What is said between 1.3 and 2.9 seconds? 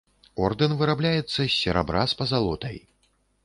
з серабра з пазалотай.